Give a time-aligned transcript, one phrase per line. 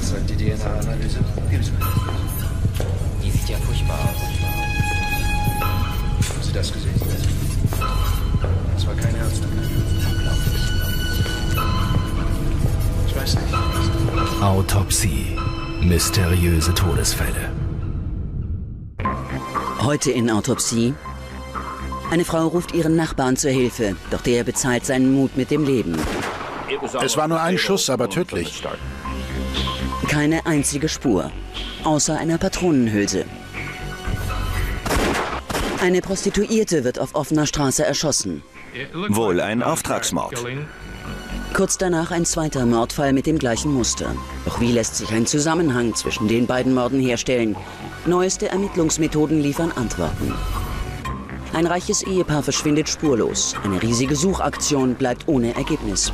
[0.00, 1.18] Was sagt die DNA-Analyse?
[3.22, 4.22] Die sieht ja furchtbar aus.
[6.30, 6.94] Haben Sie das gesehen?
[8.74, 9.40] Das war kein Herz.
[13.06, 14.42] Ich weiß nicht.
[14.42, 15.36] Autopsie.
[15.82, 17.52] Mysteriöse Todesfälle.
[19.82, 20.94] Heute in Autopsie.
[22.10, 25.94] Eine Frau ruft ihren Nachbarn zur Hilfe, doch der bezahlt seinen Mut mit dem Leben.
[27.04, 28.62] Es war nur ein Schuss, aber tödlich.
[30.10, 31.30] Keine einzige Spur,
[31.84, 33.26] außer einer Patronenhülse.
[35.80, 38.42] Eine Prostituierte wird auf offener Straße erschossen.
[39.10, 40.34] Wohl ein Auftragsmord.
[41.54, 44.16] Kurz danach ein zweiter Mordfall mit dem gleichen Muster.
[44.44, 47.54] Doch wie lässt sich ein Zusammenhang zwischen den beiden Morden herstellen?
[48.04, 50.34] Neueste Ermittlungsmethoden liefern Antworten.
[51.52, 53.54] Ein reiches Ehepaar verschwindet spurlos.
[53.62, 56.12] Eine riesige Suchaktion bleibt ohne Ergebnis.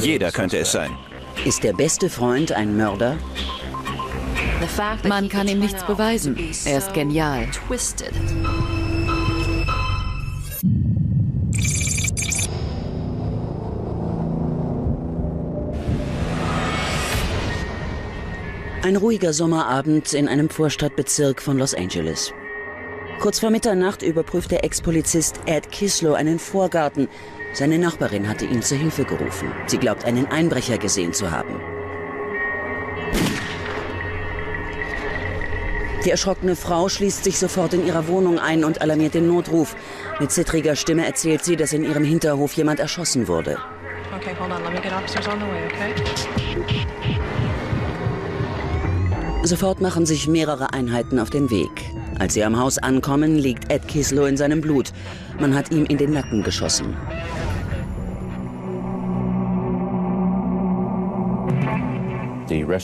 [0.00, 0.96] Jeder könnte es sein.
[1.44, 3.16] Ist der beste Freund ein Mörder?
[5.08, 6.36] Man kann ihm nichts beweisen.
[6.64, 7.48] Er ist genial.
[18.84, 22.32] Ein ruhiger Sommerabend in einem Vorstadtbezirk von Los Angeles.
[23.22, 27.06] Kurz vor Mitternacht überprüft der Ex-Polizist Ed Kislow einen Vorgarten.
[27.54, 29.52] Seine Nachbarin hatte ihn zur Hilfe gerufen.
[29.66, 31.60] Sie glaubt, einen Einbrecher gesehen zu haben.
[36.04, 39.76] Die erschrockene Frau schließt sich sofort in ihrer Wohnung ein und alarmiert den Notruf.
[40.18, 43.56] Mit zittriger Stimme erzählt sie, dass in ihrem Hinterhof jemand erschossen wurde.
[44.16, 44.64] Okay, hold on.
[44.64, 45.94] Let me get officers on the way, okay?
[49.44, 51.91] Sofort machen sich mehrere Einheiten auf den Weg.
[52.22, 54.92] Als sie am Haus ankommen, liegt Ed Kislow in seinem Blut.
[55.40, 56.96] Man hat ihm in den Nacken geschossen.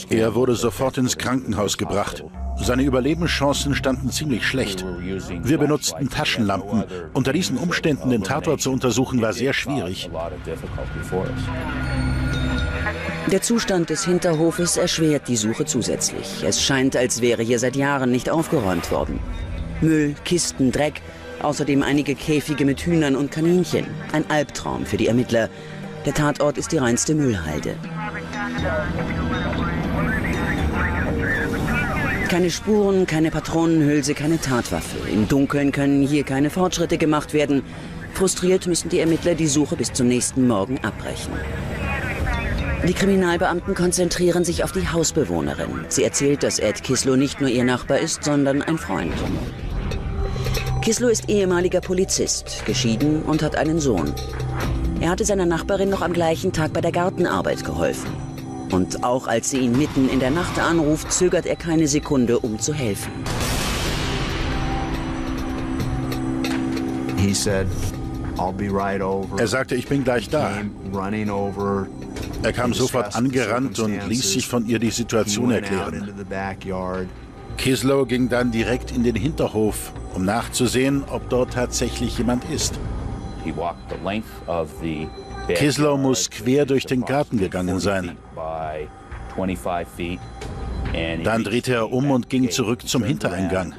[0.09, 2.25] Er wurde sofort ins Krankenhaus gebracht.
[2.57, 4.83] Seine Überlebenschancen standen ziemlich schlecht.
[5.41, 6.83] Wir benutzten Taschenlampen.
[7.13, 10.09] Unter diesen Umständen den Tatort zu untersuchen, war sehr schwierig.
[13.31, 16.43] Der Zustand des Hinterhofes erschwert die Suche zusätzlich.
[16.43, 19.19] Es scheint, als wäre hier seit Jahren nicht aufgeräumt worden.
[19.81, 21.01] Müll, Kisten, Dreck,
[21.43, 23.85] außerdem einige Käfige mit Hühnern und Kaninchen.
[24.13, 25.47] Ein Albtraum für die Ermittler.
[26.07, 27.75] Der Tatort ist die reinste Müllhalde.
[32.29, 34.97] Keine Spuren, keine Patronenhülse, keine Tatwaffe.
[35.07, 37.61] Im Dunkeln können hier keine Fortschritte gemacht werden.
[38.13, 41.33] Frustriert müssen die Ermittler die Suche bis zum nächsten Morgen abbrechen.
[42.87, 45.85] Die Kriminalbeamten konzentrieren sich auf die Hausbewohnerin.
[45.89, 49.13] Sie erzählt, dass Ed Kislow nicht nur ihr Nachbar ist, sondern ein Freund.
[50.81, 54.13] Kislow ist ehemaliger Polizist, geschieden und hat einen Sohn.
[55.01, 58.09] Er hatte seiner Nachbarin noch am gleichen Tag bei der Gartenarbeit geholfen.
[58.71, 62.59] Und auch als sie ihn mitten in der Nacht anruft, zögert er keine Sekunde, um
[62.59, 63.11] zu helfen.
[69.37, 70.53] Er sagte, ich bin gleich da.
[72.41, 76.13] Er kam sofort angerannt und ließ sich von ihr die Situation erklären.
[77.57, 82.79] Kislow ging dann direkt in den Hinterhof, um nachzusehen, ob dort tatsächlich jemand ist.
[85.55, 88.17] Kislow muss quer durch den Garten gegangen sein.
[91.23, 93.73] Dann drehte er um und ging zurück zum Hintereingang.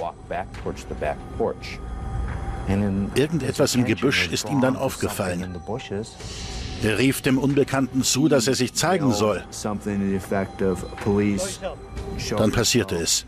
[3.15, 5.57] Irgendetwas im Gebüsch ist ihm dann aufgefallen.
[6.83, 9.45] Er rief dem Unbekannten zu, dass er sich zeigen soll.
[12.37, 13.27] Dann passierte es.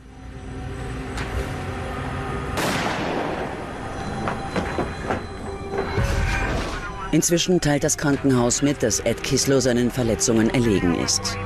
[7.10, 11.36] Inzwischen teilt das Krankenhaus mit, dass Ed Kislow seinen Verletzungen erlegen ist.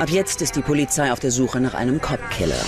[0.00, 2.64] Ab jetzt ist die Polizei auf der Suche nach einem Cop-Killer.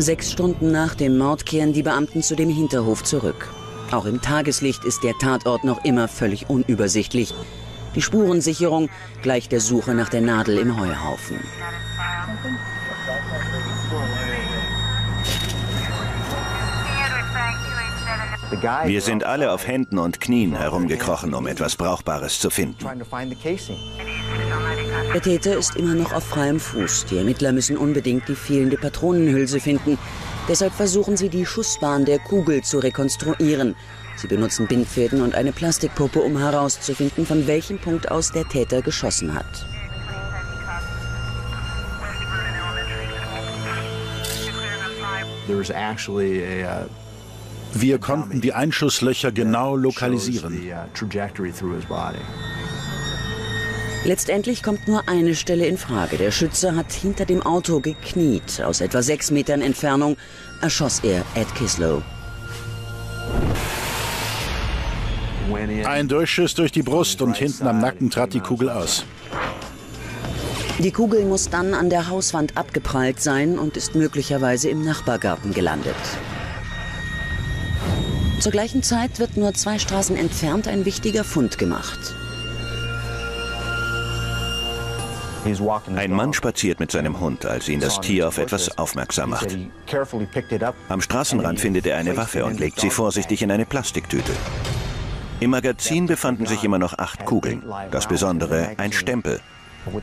[0.00, 3.52] Sechs Stunden nach dem Mord kehren die Beamten zu dem Hinterhof zurück.
[3.90, 7.34] Auch im Tageslicht ist der Tatort noch immer völlig unübersichtlich.
[7.94, 8.88] Die Spurensicherung
[9.20, 11.38] gleicht der Suche nach der Nadel im Heuhaufen.
[18.86, 22.86] Wir sind alle auf Händen und Knien herumgekrochen, um etwas Brauchbares zu finden.
[25.12, 27.06] Der Täter ist immer noch auf freiem Fuß.
[27.06, 29.98] Die Ermittler müssen unbedingt die fehlende Patronenhülse finden.
[30.48, 33.74] Deshalb versuchen sie, die Schussbahn der Kugel zu rekonstruieren.
[34.16, 39.34] Sie benutzen Bindfäden und eine Plastikpuppe, um herauszufinden, von welchem Punkt aus der Täter geschossen
[39.34, 39.66] hat.
[47.74, 50.60] Wir konnten die Einschusslöcher genau lokalisieren.
[54.04, 56.16] Letztendlich kommt nur eine Stelle in Frage.
[56.16, 58.62] Der Schütze hat hinter dem Auto gekniet.
[58.64, 60.16] Aus etwa sechs Metern Entfernung
[60.62, 62.02] erschoss er Ed Kislow.
[65.84, 69.04] Ein Durchschuss durch die Brust und hinten am Nacken trat die Kugel aus.
[70.78, 75.94] Die Kugel muss dann an der Hauswand abgeprallt sein und ist möglicherweise im Nachbargarten gelandet.
[78.38, 82.14] Zur gleichen Zeit wird nur zwei Straßen entfernt ein wichtiger Fund gemacht.
[85.96, 89.56] Ein Mann spaziert mit seinem Hund, als ihn das Tier auf etwas aufmerksam macht.
[90.88, 94.32] Am Straßenrand findet er eine Waffe und legt sie vorsichtig in eine Plastiktüte.
[95.40, 97.62] Im Magazin befanden sich immer noch acht Kugeln.
[97.90, 99.40] Das Besondere, ein Stempel.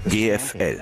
[0.06, 0.82] GFL.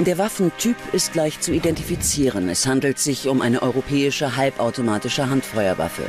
[0.00, 2.48] Der Waffentyp ist leicht zu identifizieren.
[2.48, 6.02] Es handelt sich um eine europäische halbautomatische Handfeuerwaffe.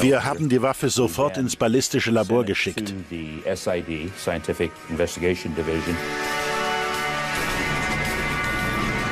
[0.00, 2.94] Wir haben die Waffe sofort ins ballistische Labor geschickt.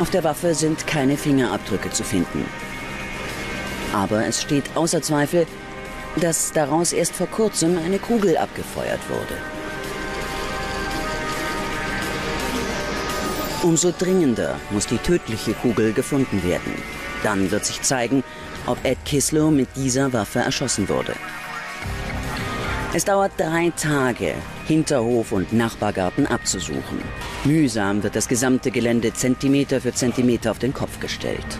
[0.00, 2.44] Auf der Waffe sind keine Fingerabdrücke zu finden.
[3.92, 5.46] Aber es steht außer Zweifel,
[6.16, 9.36] dass daraus erst vor kurzem eine Kugel abgefeuert wurde.
[13.62, 16.74] Umso dringender muss die tödliche Kugel gefunden werden.
[17.22, 18.22] Dann wird sich zeigen,
[18.66, 21.14] ob Ed Kislow mit dieser Waffe erschossen wurde.
[22.92, 24.34] Es dauert drei Tage,
[24.66, 27.02] Hinterhof und Nachbargarten abzusuchen.
[27.44, 31.58] Mühsam wird das gesamte Gelände Zentimeter für Zentimeter auf den Kopf gestellt.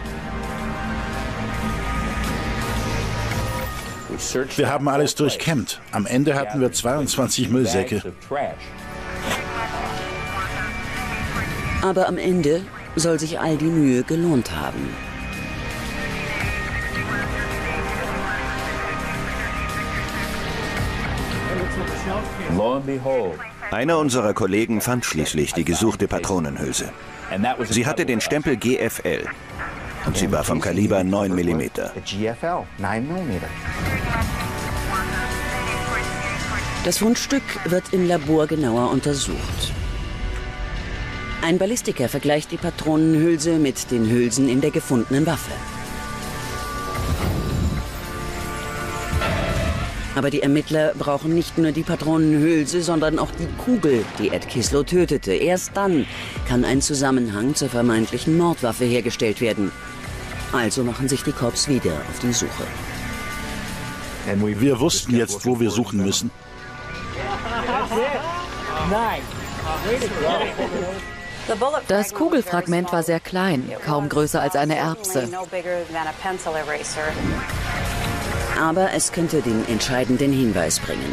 [4.57, 5.81] Wir haben alles durchkämmt.
[5.91, 8.01] Am Ende hatten wir 22 Müllsäcke.
[11.83, 12.63] Aber am Ende
[12.95, 14.89] soll sich all die Mühe gelohnt haben.
[23.71, 26.91] Einer unserer Kollegen fand schließlich die gesuchte Patronenhülse.
[27.69, 29.27] Sie hatte den Stempel GFL
[30.07, 31.63] und sie war vom Kaliber 9 mm.
[36.85, 39.73] Das Fundstück wird im Labor genauer untersucht.
[41.43, 45.53] Ein Ballistiker vergleicht die Patronenhülse mit den Hülsen in der gefundenen Waffe.
[50.17, 54.85] Aber die Ermittler brauchen nicht nur die Patronenhülse, sondern auch die Kugel, die Ed Kislow
[54.85, 55.33] tötete.
[55.33, 56.07] Erst dann
[56.49, 59.73] kann ein Zusammenhang zur vermeintlichen Mordwaffe hergestellt werden.
[60.53, 62.65] Also machen sich die Cops wieder auf die Suche.
[64.41, 66.31] Wir wussten jetzt, wo wir suchen müssen.
[71.89, 75.29] Das Kugelfragment war sehr klein, kaum größer als eine Erbse.
[78.59, 81.13] Aber es könnte den entscheidenden Hinweis bringen.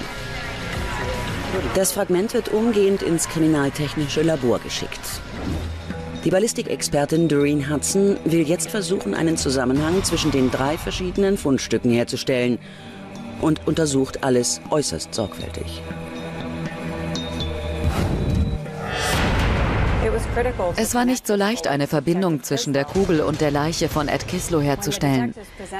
[1.76, 5.00] Das Fragment wird umgehend ins kriminaltechnische Labor geschickt.
[6.24, 12.60] Die Ballistikexpertin Doreen Hudson will jetzt versuchen, einen Zusammenhang zwischen den drei verschiedenen Fundstücken herzustellen
[13.42, 15.82] und untersucht alles äußerst sorgfältig.
[20.78, 24.28] Es war nicht so leicht, eine Verbindung zwischen der Kugel und der Leiche von Ed
[24.28, 25.34] Kislow herzustellen.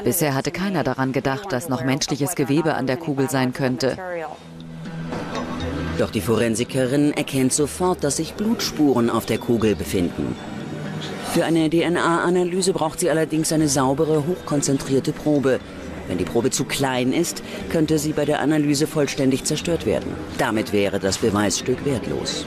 [0.04, 3.98] Bisher hatte keiner daran gedacht, dass noch menschliches Gewebe an der Kugel sein könnte.
[5.98, 10.36] Doch die Forensikerin erkennt sofort, dass sich Blutspuren auf der Kugel befinden.
[11.34, 15.60] Für eine DNA-Analyse braucht sie allerdings eine saubere, hochkonzentrierte Probe.
[16.08, 20.14] Wenn die Probe zu klein ist, könnte sie bei der Analyse vollständig zerstört werden.
[20.38, 22.46] Damit wäre das Beweisstück wertlos.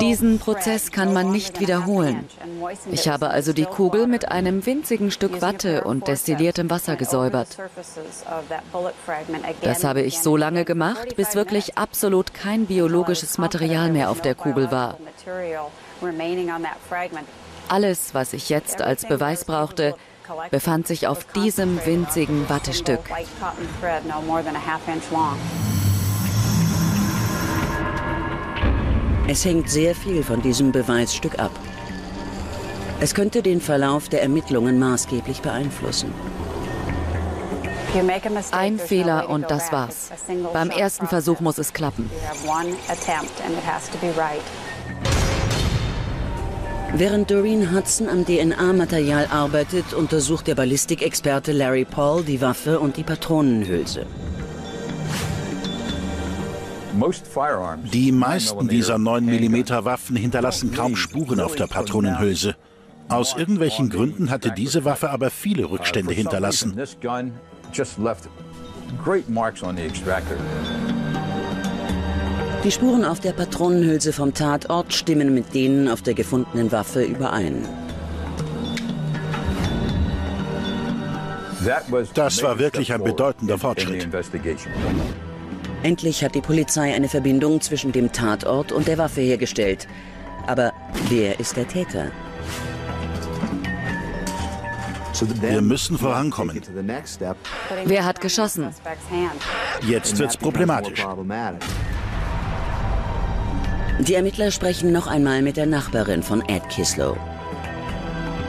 [0.00, 2.26] Diesen Prozess kann man nicht wiederholen.
[2.90, 7.56] Ich habe also die Kugel mit einem winzigen Stück Watte und destilliertem Wasser gesäubert.
[9.62, 14.34] Das habe ich so lange gemacht, bis wirklich absolut kein biologisches Material mehr auf der
[14.34, 14.98] Kugel war.
[17.68, 19.94] Alles, was ich jetzt als Beweis brauchte,
[20.50, 23.00] befand sich auf diesem winzigen Wattestück.
[29.26, 31.52] Es hängt sehr viel von diesem Beweisstück ab.
[33.00, 36.12] Es könnte den Verlauf der Ermittlungen maßgeblich beeinflussen.
[38.50, 40.10] Ein Fehler und das war's.
[40.52, 42.10] Beim ersten Versuch muss es klappen.
[46.96, 53.04] Während Doreen Hudson am DNA-Material arbeitet, untersucht der Ballistikexperte Larry Paul die Waffe und die
[53.04, 54.06] Patronenhülse.
[57.92, 62.54] Die meisten dieser 9 mm Waffen hinterlassen kaum Spuren auf der Patronenhülse.
[63.08, 66.80] Aus irgendwelchen Gründen hatte diese Waffe aber viele Rückstände hinterlassen.
[72.64, 77.68] Die Spuren auf der Patronenhülse vom Tatort stimmen mit denen auf der gefundenen Waffe überein.
[82.14, 84.08] Das war wirklich ein bedeutender Fortschritt.
[85.84, 89.86] Endlich hat die Polizei eine Verbindung zwischen dem Tatort und der Waffe hergestellt.
[90.46, 90.72] Aber
[91.10, 92.10] wer ist der Täter?
[95.42, 96.58] Wir müssen vorankommen.
[97.84, 98.70] Wer hat geschossen?
[99.86, 101.06] Jetzt wird's problematisch.
[103.98, 107.14] Die Ermittler sprechen noch einmal mit der Nachbarin von Ed Kislow.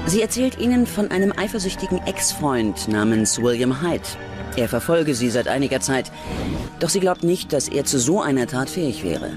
[0.06, 4.08] Sie erzählt ihnen von einem eifersüchtigen Ex-Freund namens William Hyde.
[4.56, 6.14] Er verfolge sie seit einiger Zeit,
[6.80, 9.32] doch sie glaubt nicht, dass er zu so einer Tat fähig wäre.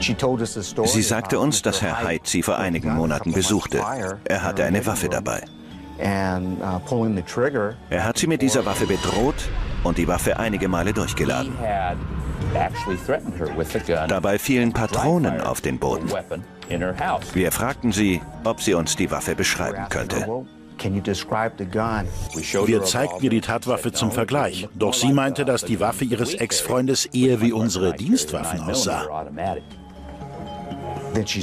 [0.00, 3.80] Sie sagte uns, dass Herr Hyde sie vor einigen Monaten besuchte.
[4.24, 5.42] Er hatte eine Waffe dabei.
[5.98, 6.42] Er
[8.04, 9.36] hat sie mit dieser Waffe bedroht
[9.82, 11.54] und die Waffe einige Male durchgeladen.
[14.08, 16.10] Dabei fielen Patronen auf den Boden.
[17.32, 20.26] Wir fragten sie, ob sie uns die Waffe beschreiben könnte.
[22.66, 27.06] Wir zeigten ihr die Tatwaffe zum Vergleich, doch sie meinte, dass die Waffe ihres Ex-Freundes
[27.06, 29.26] eher wie unsere Dienstwaffen aussah.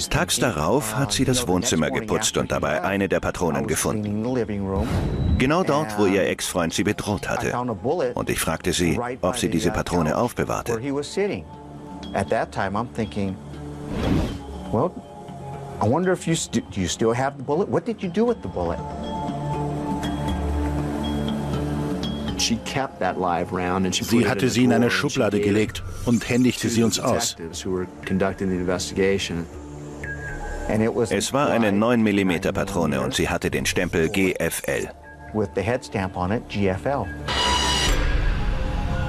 [0.10, 4.24] Tags darauf hat sie das Wohnzimmer geputzt und dabei eine der Patronen gefunden.
[5.40, 7.58] Genau dort, wo ihr Ex-Freund sie bedroht hatte.
[8.13, 10.80] Und ich fragte sie, ob sie diese Patrone aufbewahrte.
[15.82, 17.68] I wonder if you, st do you still have the bullet?
[17.68, 18.80] What did you do with the bullet?
[23.92, 27.36] Sie hatte sie in eine Schublade gelegt und händigte sie uns aus.
[31.10, 34.90] Es war eine 9 mm Patrone und sie hatte den Stempel GFL.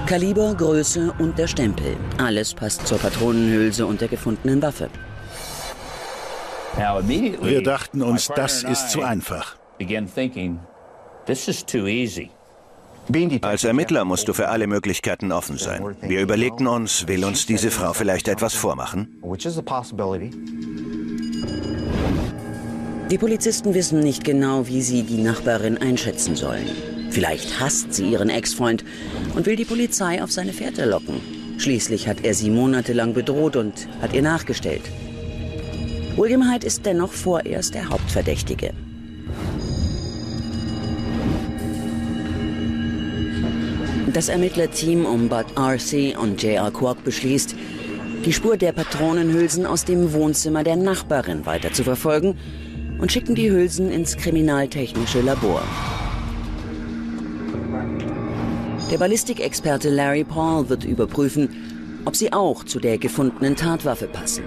[0.07, 1.97] Kaliber, Größe und der Stempel.
[2.19, 4.91] Alles passt zur Patronenhülse und der gefundenen Waffe.
[6.77, 9.57] Wir dachten uns, das ist zu einfach.
[13.43, 15.97] Als Ermittler musst du für alle Möglichkeiten offen sein.
[16.01, 19.21] Wir überlegten uns, will uns diese Frau vielleicht etwas vormachen?
[23.11, 26.67] Die Polizisten wissen nicht genau, wie sie die Nachbarin einschätzen sollen.
[27.11, 28.85] Vielleicht hasst sie ihren Ex-Freund
[29.35, 31.21] und will die Polizei auf seine Fährte locken.
[31.59, 34.83] Schließlich hat er sie monatelang bedroht und hat ihr nachgestellt.
[36.17, 38.73] William Hyde ist dennoch vorerst der Hauptverdächtige.
[44.15, 46.71] Das Ermittlerteam um Bud Arcee und J.R.
[46.71, 47.57] Quark beschließt,
[48.25, 52.39] die Spur der Patronenhülsen aus dem Wohnzimmer der Nachbarin weiter zu verfolgen
[53.01, 55.63] und schicken die Hülsen ins kriminaltechnische Labor.
[58.93, 61.49] Der Ballistikexperte Larry Paul wird überprüfen,
[62.05, 64.45] ob sie auch zu der gefundenen Tatwaffe passen.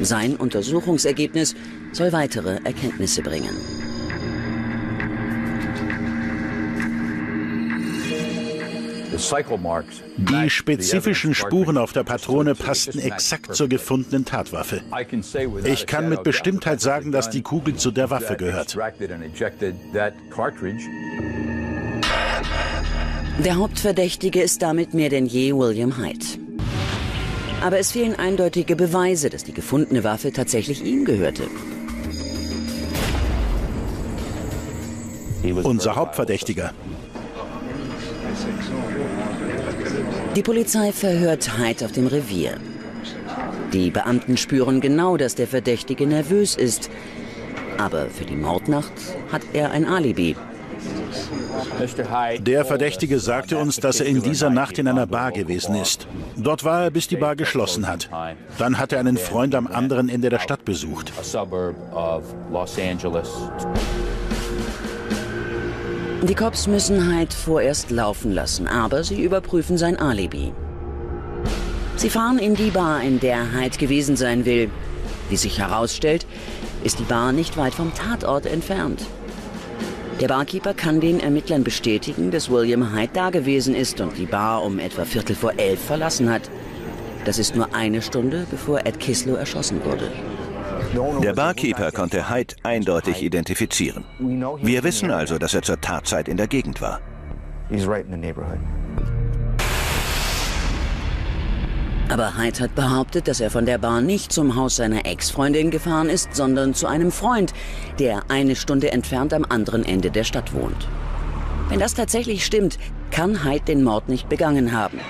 [0.00, 1.54] Sein Untersuchungsergebnis
[1.92, 3.85] soll weitere Erkenntnisse bringen.
[10.16, 14.82] Die spezifischen Spuren auf der Patrone passten exakt zur gefundenen Tatwaffe.
[15.64, 18.76] Ich kann mit Bestimmtheit sagen, dass die Kugel zu der Waffe gehört.
[23.44, 26.26] Der Hauptverdächtige ist damit mehr denn je William Hyde.
[27.62, 31.44] Aber es fehlen eindeutige Beweise, dass die gefundene Waffe tatsächlich ihm gehörte.
[35.62, 36.72] Unser Hauptverdächtiger.
[40.36, 42.58] Die Polizei verhört Hyde auf dem Revier.
[43.72, 46.90] Die Beamten spüren genau, dass der Verdächtige nervös ist.
[47.78, 48.92] Aber für die Mordnacht
[49.32, 50.36] hat er ein Alibi.
[52.40, 56.06] Der Verdächtige sagte uns, dass er in dieser Nacht in einer Bar gewesen ist.
[56.36, 58.10] Dort war er, bis die Bar geschlossen hat.
[58.58, 61.14] Dann hat er einen Freund am anderen Ende der Stadt besucht.
[66.22, 70.52] Die Cops müssen Hyde vorerst laufen lassen, aber sie überprüfen sein Alibi.
[71.96, 74.70] Sie fahren in die Bar, in der Hyde gewesen sein will.
[75.28, 76.26] Wie sich herausstellt,
[76.84, 79.02] ist die Bar nicht weit vom Tatort entfernt.
[80.20, 84.64] Der Barkeeper kann den Ermittlern bestätigen, dass William Hyde da gewesen ist und die Bar
[84.64, 86.50] um etwa Viertel vor elf verlassen hat.
[87.26, 90.10] Das ist nur eine Stunde, bevor Ed Kislow erschossen wurde.
[91.22, 94.04] Der Barkeeper konnte Hyde eindeutig identifizieren.
[94.62, 97.00] Wir wissen also, dass er zur Tatzeit in der Gegend war.
[102.08, 106.08] Aber Hyde hat behauptet, dass er von der Bar nicht zum Haus seiner Ex-Freundin gefahren
[106.08, 107.52] ist, sondern zu einem Freund,
[107.98, 110.88] der eine Stunde entfernt am anderen Ende der Stadt wohnt.
[111.68, 112.78] Wenn das tatsächlich stimmt,
[113.10, 115.00] kann Hyde den Mord nicht begangen haben.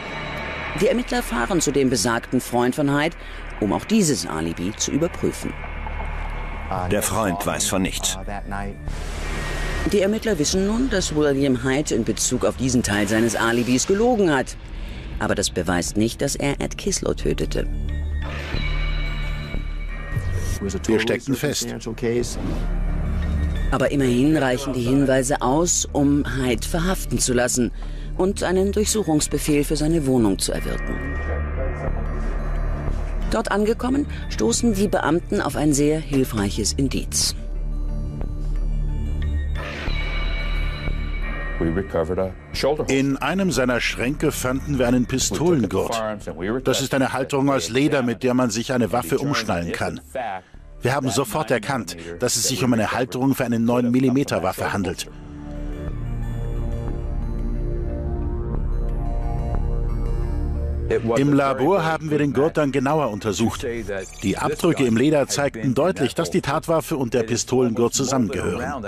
[0.80, 3.16] Die Ermittler fahren zu dem besagten Freund von Hyde,
[3.60, 5.52] um auch dieses Alibi zu überprüfen.
[6.90, 8.18] Der Freund weiß von nichts.
[9.92, 14.34] Die Ermittler wissen nun, dass William Hyde in Bezug auf diesen Teil seines Alibis gelogen
[14.34, 14.56] hat.
[15.20, 17.66] Aber das beweist nicht, dass er Ed Kislow tötete.
[20.86, 21.68] Wir steckten fest.
[23.70, 27.72] Aber immerhin reichen die Hinweise aus, um Hyde verhaften zu lassen
[28.16, 30.94] und einen Durchsuchungsbefehl für seine Wohnung zu erwirken.
[33.30, 37.34] Dort angekommen, stoßen die Beamten auf ein sehr hilfreiches Indiz.
[42.88, 46.02] In einem seiner Schränke fanden wir einen Pistolengurt.
[46.64, 50.00] Das ist eine Halterung aus Leder, mit der man sich eine Waffe umschnallen kann.
[50.82, 55.10] Wir haben sofort erkannt, dass es sich um eine Halterung für eine 9mm Waffe handelt.
[60.88, 63.66] Im Labor haben wir den Gurt dann genauer untersucht.
[64.22, 68.84] Die Abdrücke im Leder zeigten deutlich, dass die Tatwaffe und der Pistolengurt zusammengehören.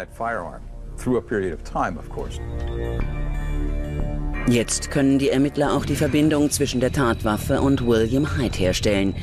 [4.49, 9.15] Jetzt können die Ermittler auch die Verbindung zwischen der Tatwaffe und William Hyde herstellen.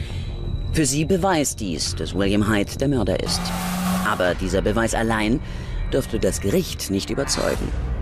[0.74, 3.42] Für sie beweist dies, dass William Hyde der Mörder ist.
[4.08, 5.40] Aber dieser Beweis allein
[5.92, 7.95] dürfte das Gericht nicht überzeugen.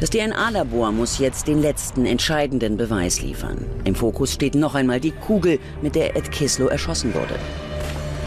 [0.00, 3.66] Das DNA-Labor muss jetzt den letzten entscheidenden Beweis liefern.
[3.84, 7.34] Im Fokus steht noch einmal die Kugel, mit der Ed Kislow erschossen wurde.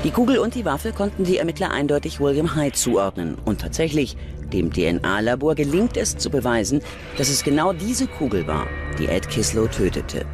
[0.03, 3.39] Die Kugel und die Waffe konnten die Ermittler eindeutig William Hyde zuordnen.
[3.43, 4.15] Und tatsächlich,
[4.51, 6.81] dem DNA-Labor gelingt es zu beweisen,
[7.17, 8.67] dass es genau diese Kugel war,
[8.99, 10.27] die Ed Kislow tötete.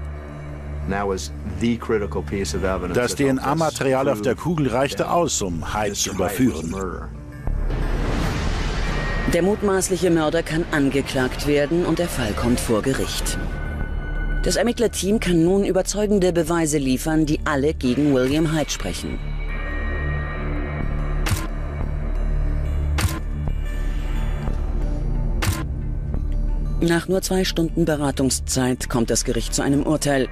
[2.93, 6.75] Das DNA-Material auf der Kugel reichte aus, um Hyde zu überführen.
[9.33, 13.37] Der mutmaßliche Mörder kann angeklagt werden und der Fall kommt vor Gericht.
[14.41, 19.19] Das Ermittlerteam kann nun überzeugende Beweise liefern, die alle gegen William Hyde sprechen.
[26.81, 30.27] Nach nur zwei Stunden Beratungszeit kommt das Gericht zu einem Urteil.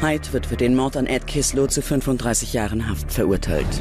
[0.00, 3.80] Hyde wird für den Mord an Ed Kislow zu 35 Jahren Haft verurteilt.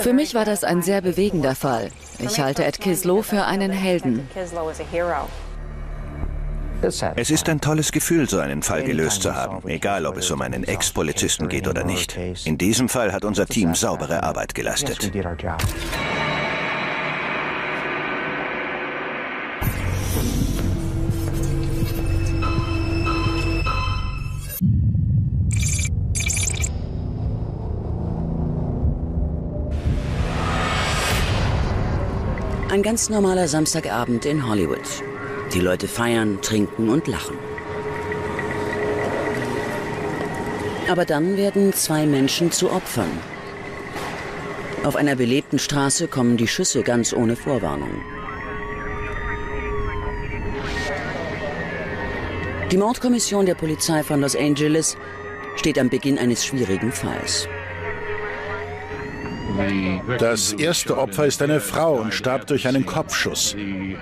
[0.00, 1.90] Für mich war das ein sehr bewegender Fall.
[2.18, 4.28] Ich halte Ed Kislow für einen Helden.
[7.16, 10.40] Es ist ein tolles Gefühl, so einen Fall gelöst zu haben, egal ob es um
[10.42, 12.16] einen Ex-Polizisten geht oder nicht.
[12.44, 15.10] In diesem Fall hat unser Team saubere Arbeit geleistet.
[32.78, 34.78] Ein ganz normaler Samstagabend in Hollywood.
[35.52, 37.36] Die Leute feiern, trinken und lachen.
[40.88, 43.10] Aber dann werden zwei Menschen zu Opfern.
[44.84, 48.00] Auf einer belebten Straße kommen die Schüsse ganz ohne Vorwarnung.
[52.70, 54.96] Die Mordkommission der Polizei von Los Angeles
[55.56, 57.48] steht am Beginn eines schwierigen Falls.
[60.18, 63.56] Das erste Opfer ist eine Frau und starb durch einen Kopfschuss.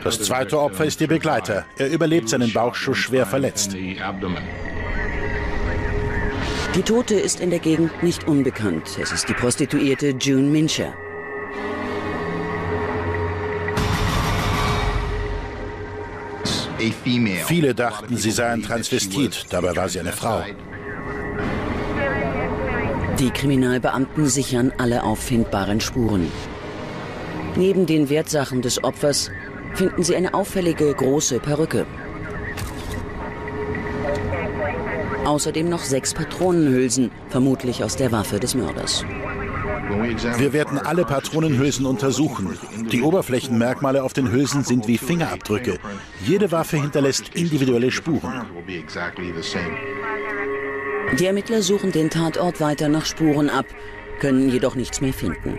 [0.04, 1.64] Das zweite Opfer ist ihr Begleiter.
[1.78, 3.74] Er überlebt seinen Bauchschuss schwer verletzt.
[6.74, 8.98] Die Tote ist in der Gegend nicht unbekannt.
[9.00, 10.94] Es ist die Prostituierte June Mincher.
[17.46, 20.44] Viele dachten, sie sei ein Transvestit, dabei war sie eine Frau.
[23.18, 26.31] Die Kriminalbeamten sichern alle auffindbaren Spuren.
[27.57, 29.31] Neben den Wertsachen des Opfers
[29.72, 31.87] finden sie eine auffällige große Perücke.
[35.24, 39.02] Außerdem noch sechs Patronenhülsen, vermutlich aus der Waffe des Mörders.
[40.37, 42.59] Wir werden alle Patronenhülsen untersuchen.
[42.92, 45.79] Die Oberflächenmerkmale auf den Hülsen sind wie Fingerabdrücke.
[46.24, 48.46] Jede Waffe hinterlässt individuelle Spuren.
[51.14, 53.66] Die Ermittler suchen den Tatort weiter nach Spuren ab,
[54.20, 55.58] können jedoch nichts mehr finden.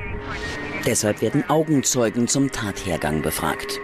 [0.86, 3.80] Deshalb werden Augenzeugen zum Tathergang befragt.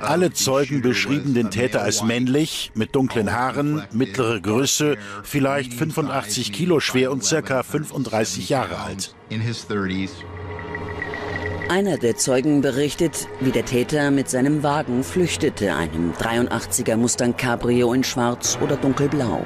[0.00, 6.80] Alle Zeugen beschrieben den Täter als männlich, mit dunklen Haaren, mittlere Größe, vielleicht 85 Kilo
[6.80, 9.14] schwer und circa 35 Jahre alt.
[11.68, 17.94] Einer der Zeugen berichtet, wie der Täter mit seinem Wagen flüchtete, einem 83er Mustang Cabrio
[17.94, 19.44] in schwarz oder dunkelblau.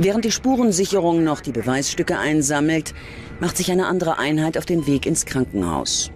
[0.00, 2.94] Während die Spurensicherung noch die Beweisstücke einsammelt,
[3.38, 6.10] macht sich eine andere Einheit auf den Weg ins Krankenhaus.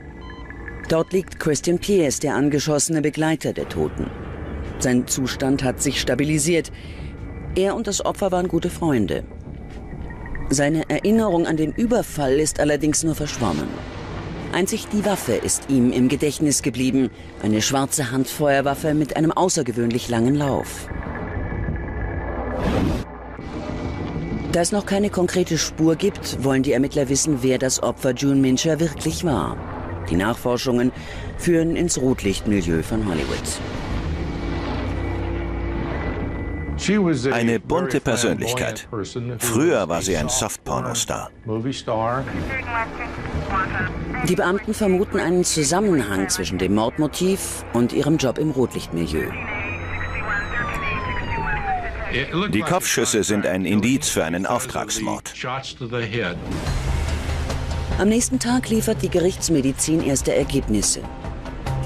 [0.88, 4.11] Dort liegt Christian Pierce, der angeschossene Begleiter der Toten.
[4.78, 6.72] Sein Zustand hat sich stabilisiert.
[7.54, 9.24] Er und das Opfer waren gute Freunde.
[10.50, 13.68] Seine Erinnerung an den Überfall ist allerdings nur verschwommen.
[14.52, 17.11] Einzig die Waffe ist ihm im Gedächtnis geblieben,
[17.42, 20.88] eine schwarze Handfeuerwaffe mit einem außergewöhnlich langen Lauf.
[24.52, 28.37] Da es noch keine konkrete Spur gibt, wollen die Ermittler wissen, wer das Opfer June
[28.37, 29.57] Mincher wirklich war.
[30.09, 30.92] Die Nachforschungen
[31.38, 33.42] führen ins Rotlichtmilieu von Hollywood.
[37.33, 38.88] Eine bunte Persönlichkeit.
[39.38, 41.31] Früher war sie ein Softpornostar.
[44.29, 49.31] Die Beamten vermuten einen Zusammenhang zwischen dem Mordmotiv und ihrem Job im Rotlichtmilieu.
[52.51, 55.35] Die Kopfschüsse sind ein Indiz für einen Auftragsmord.
[57.99, 61.01] Am nächsten Tag liefert die Gerichtsmedizin erste Ergebnisse.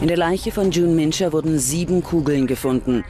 [0.01, 3.05] In der Leiche von June Mincher wurden sieben Kugeln gefunden.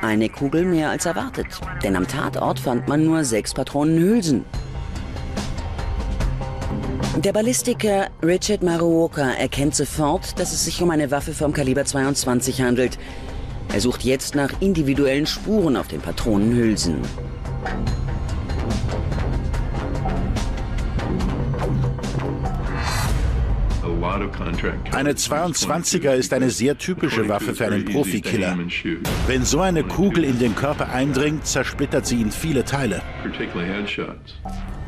[0.00, 1.46] Eine Kugel mehr als erwartet,
[1.82, 4.44] denn am Tatort fand man nur sechs Patronenhülsen.
[7.16, 12.62] Der Ballistiker Richard Maruoka erkennt sofort, dass es sich um eine Waffe vom Kaliber 22
[12.62, 12.96] handelt.
[13.72, 17.02] Er sucht jetzt nach individuellen Spuren auf den Patronenhülsen.
[24.92, 28.58] Eine 22er ist eine sehr typische Waffe für einen Profikiller.
[29.26, 33.02] Wenn so eine Kugel in den Körper eindringt, zersplittert sie in viele Teile.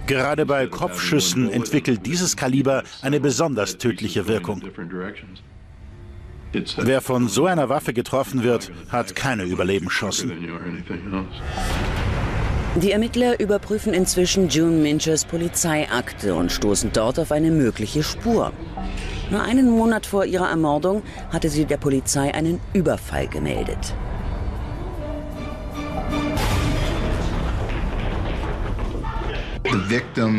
[0.07, 4.63] Gerade bei Kopfschüssen entwickelt dieses Kaliber eine besonders tödliche Wirkung.
[6.79, 10.33] Wer von so einer Waffe getroffen wird, hat keine Überlebenschancen.
[12.77, 18.53] Die Ermittler überprüfen inzwischen June Minchers Polizeiakte und stoßen dort auf eine mögliche Spur.
[19.31, 23.95] Nur einen Monat vor ihrer Ermordung hatte sie der Polizei einen Überfall gemeldet.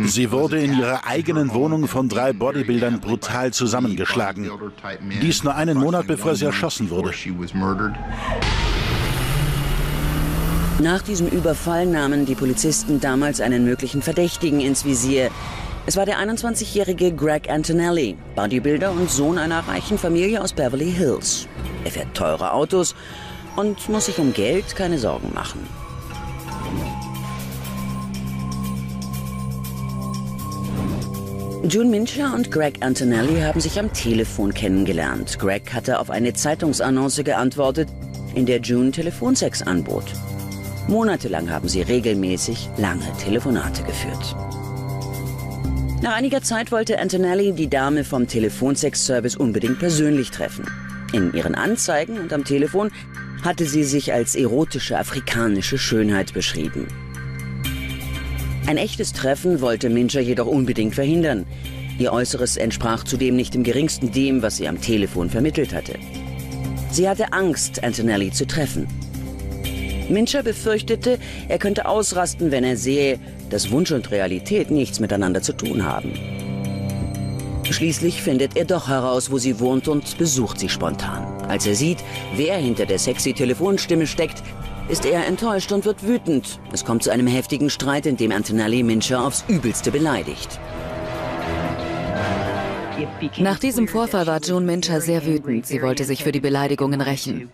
[0.06, 4.50] Sie wurde in ihrer eigenen Wohnung von drei Bodybuildern brutal zusammengeschlagen.
[5.22, 7.14] Dies nur einen Monat bevor sie erschossen wurde.
[10.82, 15.30] Nach diesem Überfall nahmen die Polizisten damals einen möglichen Verdächtigen ins Visier.
[15.88, 21.48] Es war der 21-jährige Greg Antonelli, Bodybuilder und Sohn einer reichen Familie aus Beverly Hills.
[21.84, 22.96] Er fährt teure Autos
[23.56, 25.68] und muss sich um Geld keine Sorgen machen.
[31.68, 35.40] June Mincher und Greg Antonelli haben sich am Telefon kennengelernt.
[35.40, 37.88] Greg hatte auf eine Zeitungsannonce geantwortet,
[38.36, 40.06] in der June Telefonsex anbot.
[40.88, 44.36] Monatelang haben sie regelmäßig lange Telefonate geführt.
[46.02, 50.66] Nach einiger Zeit wollte Antonelli die Dame vom Telefonsex-Service unbedingt persönlich treffen.
[51.14, 52.90] In ihren Anzeigen und am Telefon
[53.44, 56.88] hatte sie sich als erotische afrikanische Schönheit beschrieben.
[58.66, 61.46] Ein echtes Treffen wollte Mincher jedoch unbedingt verhindern.
[62.00, 66.00] Ihr Äußeres entsprach zudem nicht im geringsten dem, was sie am Telefon vermittelt hatte.
[66.90, 68.88] Sie hatte Angst, Antonelli zu treffen.
[70.10, 73.20] Mincher befürchtete, er könnte ausrasten, wenn er sehe,
[73.52, 76.14] dass Wunsch und Realität nichts miteinander zu tun haben.
[77.70, 81.24] Schließlich findet er doch heraus, wo sie wohnt und besucht sie spontan.
[81.48, 82.00] Als er sieht,
[82.36, 84.44] wer hinter der sexy Telefonstimme steckt,
[84.90, 86.60] ist er enttäuscht und wird wütend.
[86.74, 90.60] Es kommt zu einem heftigen Streit, in dem Antonelli Mincher aufs Übelste beleidigt.
[93.40, 95.66] Nach diesem Vorfall war June Mincher sehr wütend.
[95.66, 97.50] Sie wollte sich für die Beleidigungen rächen.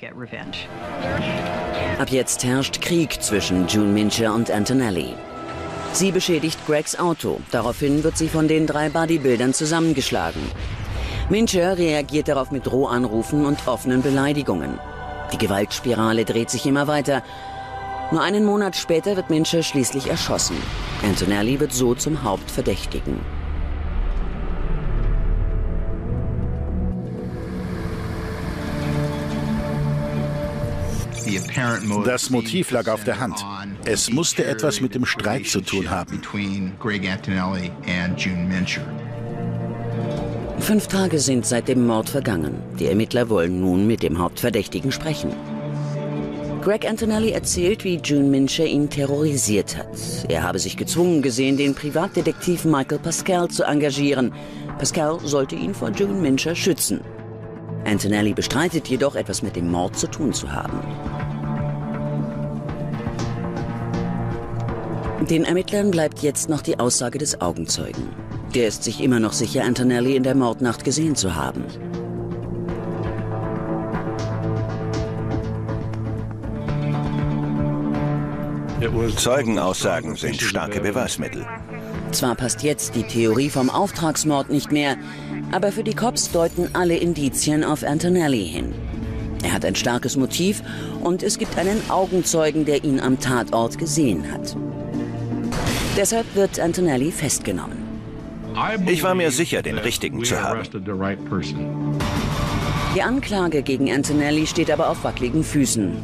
[1.99, 5.13] Ab jetzt herrscht Krieg zwischen June Mincher und Antonelli.
[5.93, 7.39] Sie beschädigt Gregs Auto.
[7.51, 10.41] Daraufhin wird sie von den drei Bodybuildern zusammengeschlagen.
[11.29, 14.79] Mincher reagiert darauf mit Drohanrufen und offenen Beleidigungen.
[15.33, 17.23] Die Gewaltspirale dreht sich immer weiter.
[18.11, 20.55] Nur einen Monat später wird Mincher schließlich erschossen.
[21.03, 23.19] Antonelli wird so zum Hauptverdächtigen.
[32.05, 33.43] Das Motiv lag auf der Hand.
[33.89, 36.21] Es musste etwas mit dem Streit zu tun haben.
[40.59, 42.61] Fünf Tage sind seit dem Mord vergangen.
[42.77, 45.31] Die Ermittler wollen nun mit dem Hauptverdächtigen sprechen.
[46.61, 49.87] Greg Antonelli erzählt, wie June Mincher ihn terrorisiert hat.
[50.27, 54.33] Er habe sich gezwungen gesehen, den Privatdetektiv Michael Pascal zu engagieren.
[54.77, 56.99] Pascal sollte ihn vor June Mincher schützen.
[57.85, 60.77] Antonelli bestreitet jedoch, etwas mit dem Mord zu tun zu haben.
[65.29, 68.09] Den Ermittlern bleibt jetzt noch die Aussage des Augenzeugen.
[68.55, 71.65] Der ist sich immer noch sicher, Antonelli in der Mordnacht gesehen zu haben.
[79.17, 81.45] Zeugenaussagen sind starke Beweismittel.
[82.11, 84.95] Zwar passt jetzt die Theorie vom Auftragsmord nicht mehr,
[85.51, 88.73] aber für die Cops deuten alle Indizien auf Antonelli hin.
[89.43, 90.61] Er hat ein starkes Motiv
[91.03, 94.55] und es gibt einen Augenzeugen, der ihn am Tatort gesehen hat.
[95.97, 97.77] Deshalb wird Antonelli festgenommen.
[98.85, 100.61] Ich war mir sicher, den richtigen zu haben.
[102.95, 105.97] Die Anklage gegen Antonelli steht aber auf wackeligen Füßen.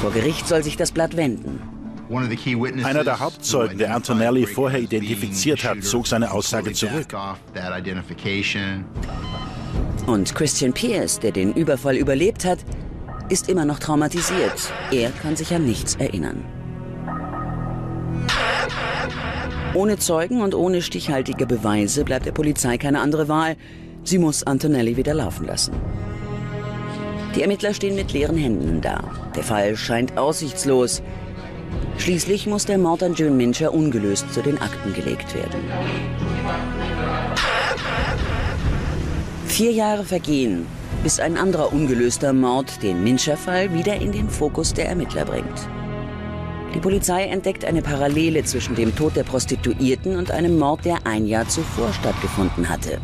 [0.00, 1.60] Vor Gericht soll sich das Blatt wenden.
[2.84, 7.08] Einer der Hauptzeugen, der Antonelli vorher identifiziert hat, zog seine Aussage zurück.
[10.06, 12.60] Und Christian Pierce, der den Überfall überlebt hat,
[13.28, 14.72] ist immer noch traumatisiert.
[14.92, 16.44] Er kann sich an nichts erinnern.
[19.76, 23.56] Ohne Zeugen und ohne stichhaltige Beweise bleibt der Polizei keine andere Wahl.
[24.04, 25.74] Sie muss Antonelli wieder laufen lassen.
[27.34, 29.04] Die Ermittler stehen mit leeren Händen da.
[29.34, 31.02] Der Fall scheint aussichtslos.
[31.98, 35.60] Schließlich muss der Mord an June Mincher ungelöst zu den Akten gelegt werden.
[39.44, 40.64] Vier Jahre vergehen,
[41.02, 45.68] bis ein anderer ungelöster Mord den Mincher-Fall wieder in den Fokus der Ermittler bringt.
[46.76, 51.24] Die Polizei entdeckt eine Parallele zwischen dem Tod der Prostituierten und einem Mord, der ein
[51.26, 53.00] Jahr zuvor stattgefunden hatte.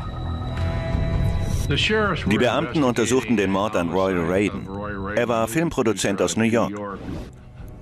[2.30, 4.68] Die Beamten untersuchten den Mord an Roy Raiden.
[5.16, 6.74] Er war Filmproduzent aus New York.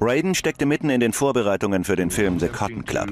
[0.01, 3.09] Raiden steckte mitten in den Vorbereitungen für den Film The Cotton Club.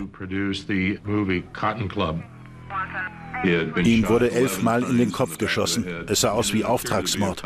[3.83, 5.85] Ihm wurde elfmal in den Kopf geschossen.
[6.07, 7.43] Es sah aus wie Auftragsmord.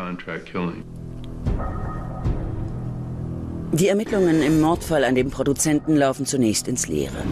[3.73, 7.23] Die Ermittlungen im Mordfall an dem Produzenten laufen zunächst ins Leere.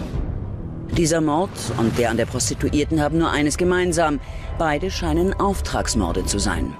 [0.97, 4.19] Dieser Mord und der an der Prostituierten haben nur eines gemeinsam.
[4.57, 6.75] Beide scheinen Auftragsmorde zu sein.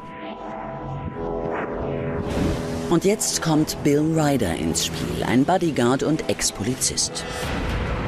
[2.90, 7.24] Und jetzt kommt Bill Ryder ins Spiel, ein Bodyguard und Ex-Polizist.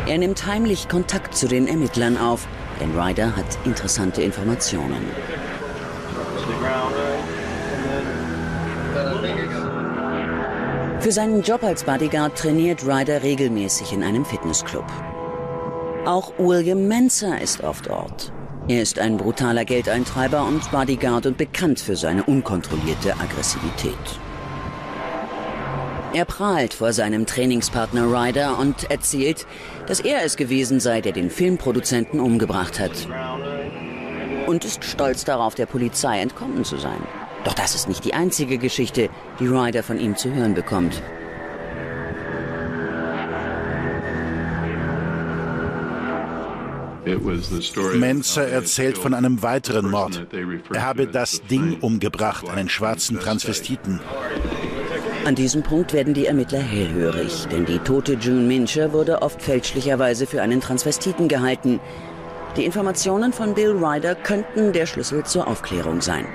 [0.08, 2.48] Er nimmt heimlich Kontakt zu den Ermittlern auf,
[2.82, 5.06] denn Ryder hat interessante Informationen.
[11.04, 14.86] Für seinen Job als Bodyguard trainiert Ryder regelmäßig in einem Fitnessclub.
[16.06, 18.32] Auch William Menzer ist oft dort.
[18.70, 23.98] Er ist ein brutaler Geldeintreiber und Bodyguard und bekannt für seine unkontrollierte Aggressivität.
[26.14, 29.46] Er prahlt vor seinem Trainingspartner Ryder und erzählt,
[29.88, 33.10] dass er es gewesen sei, der den Filmproduzenten umgebracht hat.
[34.48, 37.02] Und ist stolz darauf, der Polizei entkommen zu sein.
[37.44, 41.02] Doch das ist nicht die einzige Geschichte, die Ryder von ihm zu hören bekommt.
[47.96, 50.26] Menzer erzählt von einem weiteren Mord.
[50.74, 54.00] Er habe das Ding umgebracht, einen schwarzen Transvestiten.
[55.26, 60.28] An diesem Punkt werden die Ermittler hellhörig, denn die tote June Mincher wurde oft fälschlicherweise
[60.28, 61.80] für einen Transvestiten gehalten.
[62.58, 66.26] Die Informationen von Bill Ryder könnten der Schlüssel zur Aufklärung sein.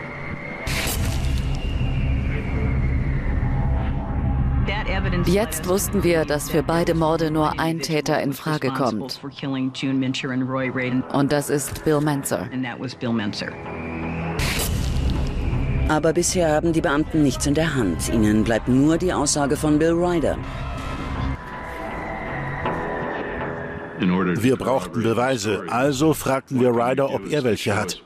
[5.27, 9.21] Jetzt wussten wir, dass für beide Morde nur ein Täter in Frage kommt.
[11.13, 12.49] Und das ist Bill Manzer.
[15.89, 18.09] Aber bisher haben die Beamten nichts in der Hand.
[18.13, 20.37] Ihnen bleibt nur die Aussage von Bill Ryder.
[24.01, 28.01] Wir brauchten Beweise, also fragten wir Ryder, ob er welche hat.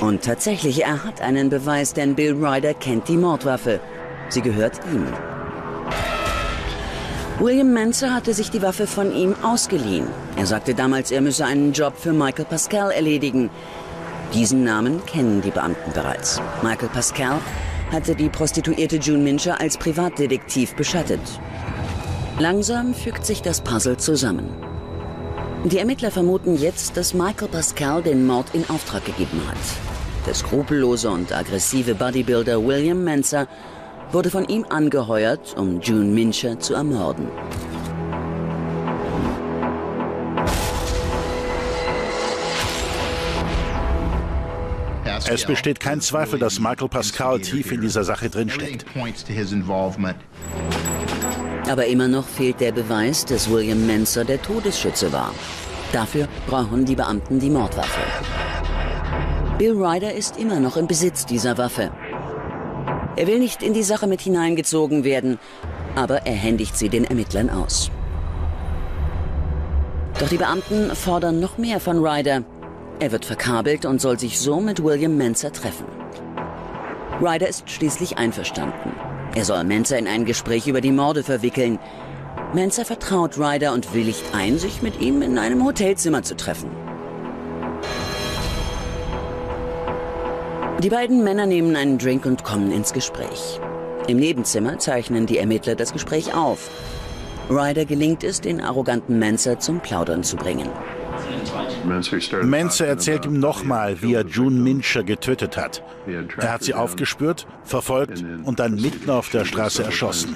[0.00, 3.78] Und tatsächlich, er hat einen Beweis, denn Bill Ryder kennt die Mordwaffe.
[4.30, 5.06] Sie gehört ihm.
[7.40, 10.06] William Manser hatte sich die Waffe von ihm ausgeliehen.
[10.36, 13.50] Er sagte damals, er müsse einen Job für Michael Pascal erledigen.
[14.34, 16.40] Diesen Namen kennen die Beamten bereits.
[16.62, 17.40] Michael Pascal
[17.90, 21.20] hatte die Prostituierte June Mincher als Privatdetektiv beschattet.
[22.38, 24.48] Langsam fügt sich das Puzzle zusammen.
[25.64, 29.58] Die Ermittler vermuten jetzt, dass Michael Pascal den Mord in Auftrag gegeben hat.
[30.26, 33.48] Der skrupellose und aggressive Bodybuilder William Manser
[34.12, 37.28] wurde von ihm angeheuert, um June Mincher zu ermorden.
[45.28, 48.84] Es besteht kein Zweifel, dass Michael Pascal tief in dieser Sache drinsteckt.
[51.68, 55.32] Aber immer noch fehlt der Beweis, dass William Menzer der Todesschütze war.
[55.92, 58.00] Dafür brauchen die Beamten die Mordwaffe.
[59.58, 61.90] Bill Ryder ist immer noch im Besitz dieser Waffe.
[63.20, 65.38] Er will nicht in die Sache mit hineingezogen werden,
[65.94, 67.90] aber er händigt sie den Ermittlern aus.
[70.18, 72.44] Doch die Beamten fordern noch mehr von Ryder.
[72.98, 75.84] Er wird verkabelt und soll sich so mit William Menzer treffen.
[77.20, 78.94] Ryder ist schließlich einverstanden.
[79.34, 81.78] Er soll Menzer in ein Gespräch über die Morde verwickeln.
[82.54, 86.70] Menzer vertraut Ryder und willigt ein, sich mit ihm in einem Hotelzimmer zu treffen.
[90.82, 93.60] Die beiden Männer nehmen einen Drink und kommen ins Gespräch.
[94.08, 96.70] Im Nebenzimmer zeichnen die Ermittler das Gespräch auf.
[97.50, 100.70] Ryder gelingt es, den arroganten Menzer zum Plaudern zu bringen.
[102.42, 105.82] Menzer erzählt ihm nochmal, wie er June Mincher getötet hat.
[106.38, 110.34] Er hat sie aufgespürt, verfolgt und dann mitten auf der Straße erschossen.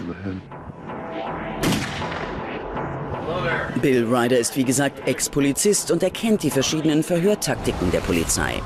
[3.80, 8.60] Bill Ryder ist wie gesagt Ex-Polizist und er kennt die verschiedenen Verhörtaktiken der Polizei.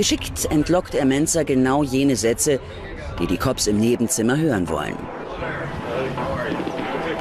[0.00, 2.58] Geschickt entlockt er Menzer genau jene Sätze,
[3.18, 4.96] die die Cops im Nebenzimmer hören wollen.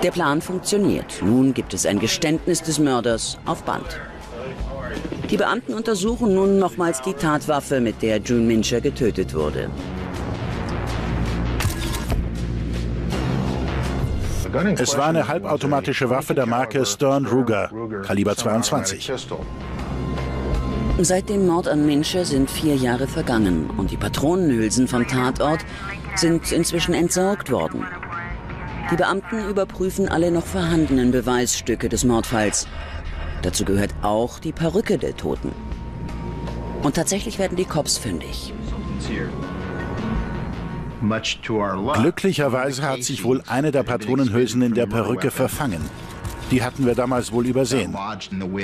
[0.01, 1.21] Der Plan funktioniert.
[1.21, 3.99] Nun gibt es ein Geständnis des Mörders auf Band.
[5.29, 9.69] Die Beamten untersuchen nun nochmals die Tatwaffe, mit der June Mincher getötet wurde.
[14.77, 17.69] Es war eine halbautomatische Waffe der Marke Stern Ruger,
[18.03, 19.11] Kaliber 22.
[21.01, 25.61] Seit dem Mord an Mincher sind vier Jahre vergangen und die Patronenhülsen vom Tatort
[26.15, 27.85] sind inzwischen entsorgt worden.
[28.91, 32.67] Die Beamten überprüfen alle noch vorhandenen Beweisstücke des Mordfalls.
[33.43, 35.53] Dazu gehört auch die Perücke der Toten.
[36.83, 38.53] Und tatsächlich werden die Cops fündig.
[41.93, 45.79] Glücklicherweise hat sich wohl eine der Patronenhülsen in der Perücke verfangen.
[46.51, 47.95] Die hatten wir damals wohl übersehen.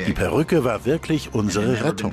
[0.08, 2.12] Die Perücke war wirklich unsere Rettung.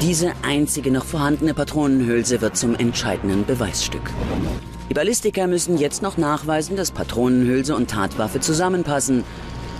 [0.00, 4.10] Diese einzige noch vorhandene Patronenhülse wird zum entscheidenden Beweisstück.
[4.88, 9.24] Die Ballistiker müssen jetzt noch nachweisen, dass Patronenhülse und Tatwaffe zusammenpassen.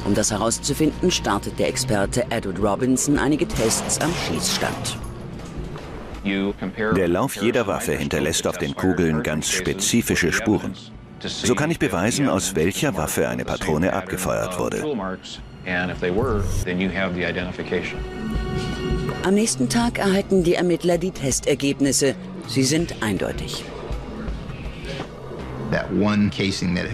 [0.05, 4.99] Um das herauszufinden, startet der Experte Edward Robinson einige Tests am Schießstand.
[6.97, 10.75] Der Lauf jeder Waffe hinterlässt auf den Kugeln ganz spezifische Spuren.
[11.25, 14.85] So kann ich beweisen, aus welcher Waffe eine Patrone abgefeuert wurde.
[19.25, 22.15] Am nächsten Tag erhalten die Ermittler die Testergebnisse.
[22.49, 23.65] Sie sind eindeutig.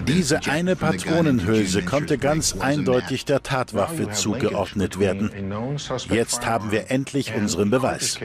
[0.07, 5.31] Diese eine Patronenhülse konnte ganz eindeutig der Tatwaffe zugeordnet werden.
[6.09, 8.17] Jetzt haben wir endlich unseren Beweis.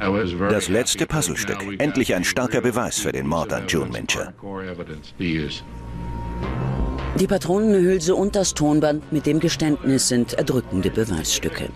[0.00, 1.58] Das letzte Puzzlestück.
[1.78, 4.32] Endlich ein starker Beweis für den Mord an June Mincher.
[7.18, 11.68] Die Patronenhülse und das Tonband mit dem Geständnis sind erdrückende Beweisstücke.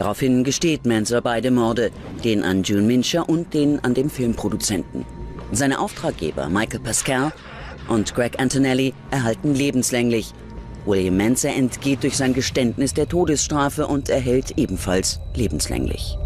[0.00, 1.92] Daraufhin gesteht Manser beide Morde,
[2.24, 5.04] den an June Mincher und den an dem Filmproduzenten.
[5.52, 7.32] Seine Auftraggeber Michael Pascal
[7.86, 10.32] und Greg Antonelli erhalten lebenslänglich.
[10.84, 16.18] William Manser entgeht durch sein Geständnis der Todesstrafe und erhält ebenfalls lebenslänglich.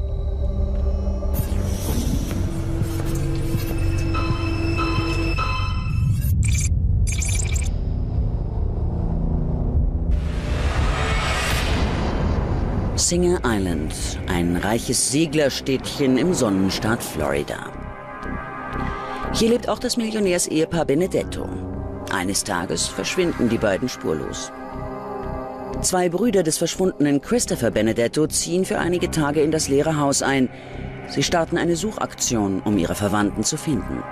[13.10, 13.92] Singer Island,
[14.28, 17.72] ein reiches Seglerstädtchen im Sonnenstaat Florida.
[19.32, 21.48] Hier lebt auch das Millionärsehepaar Benedetto.
[22.12, 24.52] Eines Tages verschwinden die beiden spurlos.
[25.82, 30.48] Zwei Brüder des verschwundenen Christopher Benedetto ziehen für einige Tage in das leere Haus ein.
[31.08, 34.04] Sie starten eine Suchaktion, um ihre Verwandten zu finden.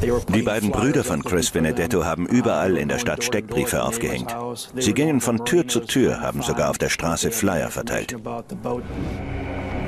[0.00, 4.34] Die beiden Brüder von Chris Benedetto haben überall in der Stadt Steckbriefe aufgehängt.
[4.76, 8.16] Sie gingen von Tür zu Tür, haben sogar auf der Straße Flyer verteilt.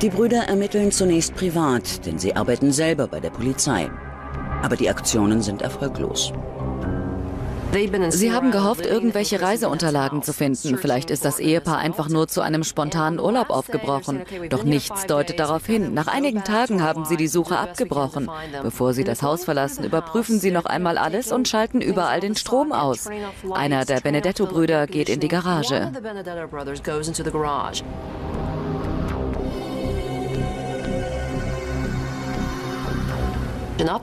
[0.01, 3.89] Die Brüder ermitteln zunächst privat, denn sie arbeiten selber bei der Polizei.
[4.63, 6.33] Aber die Aktionen sind erfolglos.
[8.09, 10.77] Sie haben gehofft, irgendwelche Reiseunterlagen zu finden.
[10.77, 14.23] Vielleicht ist das Ehepaar einfach nur zu einem spontanen Urlaub aufgebrochen.
[14.49, 15.93] Doch nichts deutet darauf hin.
[15.93, 18.29] Nach einigen Tagen haben sie die Suche abgebrochen.
[18.61, 22.73] Bevor sie das Haus verlassen, überprüfen sie noch einmal alles und schalten überall den Strom
[22.73, 23.07] aus.
[23.53, 25.91] Einer der Benedetto-Brüder geht in die Garage.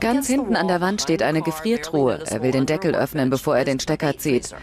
[0.00, 2.24] Ganz hinten an der Wand steht eine Gefriertruhe.
[2.26, 4.54] Er will den Deckel öffnen, bevor er den Stecker zieht.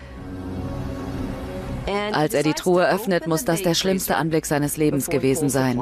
[2.13, 5.81] Als er die Truhe öffnet, muss das der schlimmste Anblick seines Lebens gewesen sein.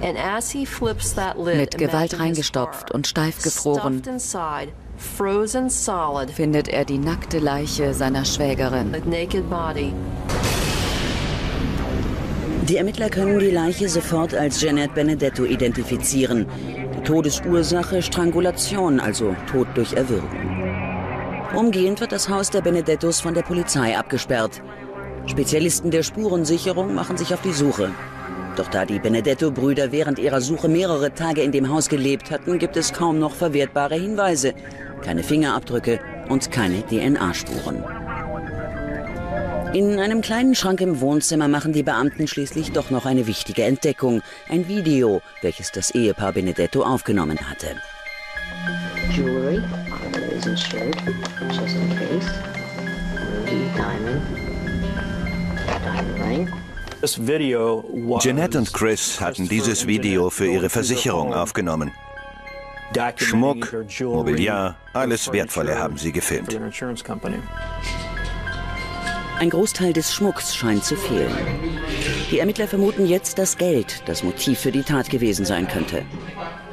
[0.00, 4.02] Mit Gewalt reingestopft und steif gefroren,
[6.34, 8.94] findet er die nackte Leiche seiner Schwägerin.
[12.68, 16.46] Die Ermittler können die Leiche sofort als Jeanette Benedetto identifizieren.
[17.04, 20.60] Todesursache Strangulation, also Tod durch Erwürgen.
[21.56, 24.62] Umgehend wird das Haus der Benedettos von der Polizei abgesperrt.
[25.26, 27.90] Spezialisten der Spurensicherung machen sich auf die Suche.
[28.56, 32.76] Doch da die Benedetto-Brüder während ihrer Suche mehrere Tage in dem Haus gelebt hatten, gibt
[32.76, 34.54] es kaum noch verwertbare Hinweise.
[35.02, 37.82] Keine Fingerabdrücke und keine DNA-Spuren.
[39.72, 44.20] In einem kleinen Schrank im Wohnzimmer machen die Beamten schließlich doch noch eine wichtige Entdeckung.
[44.48, 47.76] Ein Video, welches das Ehepaar Benedetto aufgenommen hatte.
[49.12, 49.62] Jewelry,
[50.56, 50.96] shirt,
[51.52, 52.32] just in case.
[53.76, 54.22] Diamond.
[58.20, 61.92] Jeanette und Chris hatten dieses Video für ihre Versicherung aufgenommen.
[63.16, 66.58] Schmuck, Mobiliar, alles Wertvolle haben sie gefilmt.
[69.40, 71.32] Ein Großteil des Schmucks scheint zu fehlen.
[72.30, 76.04] Die Ermittler vermuten jetzt, dass Geld das Motiv für die Tat gewesen sein könnte.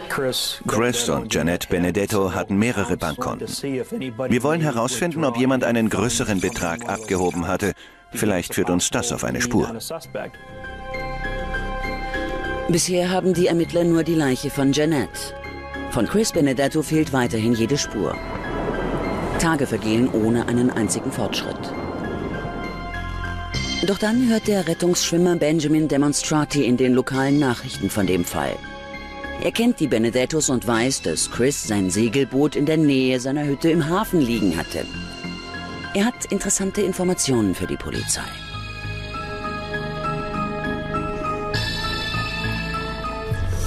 [0.10, 3.48] Chris und Janet Benedetto hatten mehrere Bankkonten.
[3.50, 7.74] Wir wollen herausfinden, ob jemand einen größeren Betrag abgehoben hatte
[8.14, 9.76] Vielleicht führt uns das auf eine Spur.
[12.70, 15.34] Bisher haben die Ermittler nur die Leiche von Jeanette.
[15.92, 18.16] Von Chris Benedetto fehlt weiterhin jede Spur.
[19.40, 21.74] Tage vergehen ohne einen einzigen Fortschritt.
[23.86, 28.56] Doch dann hört der Rettungsschwimmer Benjamin Demonstrati in den lokalen Nachrichten von dem Fall.
[29.44, 33.70] Er kennt die Benedettos und weiß, dass Chris sein Segelboot in der Nähe seiner Hütte
[33.70, 34.84] im Hafen liegen hatte.
[35.94, 38.24] Er hat interessante Informationen für die Polizei.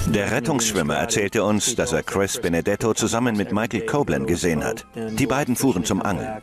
[0.07, 4.85] Der Rettungsschwimmer erzählte uns, dass er Chris Benedetto zusammen mit Michael Copeland gesehen hat.
[4.93, 6.41] Die beiden fuhren zum Angeln.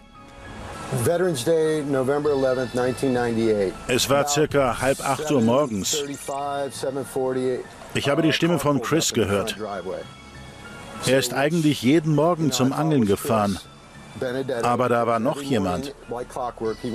[3.88, 6.02] Es war circa halb acht Uhr morgens.
[7.94, 9.56] Ich habe die Stimme von Chris gehört.
[11.06, 13.58] Er ist eigentlich jeden Morgen zum Angeln gefahren.
[14.62, 15.94] Aber da war noch jemand.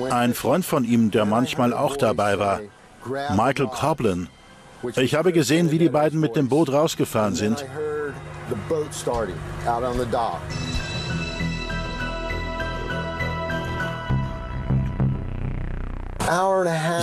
[0.10, 2.62] Ein Freund von ihm, der manchmal auch dabei war.
[3.36, 4.28] Michael Coblin.
[4.96, 7.64] Ich habe gesehen, wie die beiden mit dem Boot rausgefahren sind.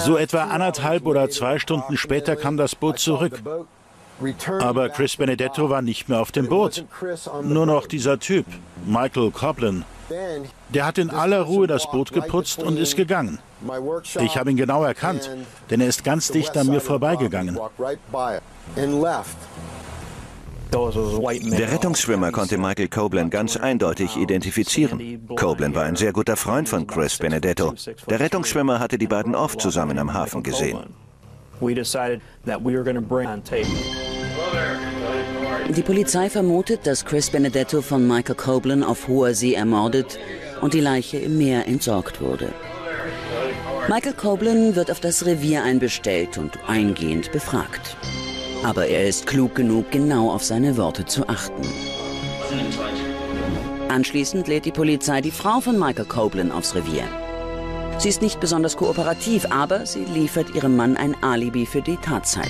[0.04, 3.40] So etwa anderthalb oder zwei Stunden später kam das Boot zurück.
[4.60, 6.84] Aber Chris Benedetto war nicht mehr auf dem Boot.
[7.42, 8.46] Nur noch dieser Typ,
[8.86, 9.84] Michael Coblin.
[10.70, 13.38] Der hat in aller Ruhe das Boot geputzt und ist gegangen.
[14.20, 15.30] Ich habe ihn genau erkannt,
[15.70, 17.58] denn er ist ganz dicht an mir vorbeigegangen.
[20.72, 25.26] Der Rettungsschwimmer konnte Michael Copeland ganz eindeutig identifizieren.
[25.34, 27.74] Copeland war ein sehr guter Freund von Chris Benedetto.
[28.08, 30.78] Der Rettungsschwimmer hatte die beiden oft zusammen am Hafen gesehen.
[35.68, 40.18] Die Polizei vermutet, dass Chris Benedetto von Michael Coblin auf hoher See ermordet
[40.60, 42.52] und die Leiche im Meer entsorgt wurde.
[43.88, 47.96] Michael Coblin wird auf das Revier einbestellt und eingehend befragt.
[48.62, 51.62] Aber er ist klug genug, genau auf seine Worte zu achten.
[53.88, 57.04] Anschließend lädt die Polizei die Frau von Michael Coblin aufs Revier.
[57.98, 62.48] Sie ist nicht besonders kooperativ, aber sie liefert ihrem Mann ein Alibi für die Tatzeit.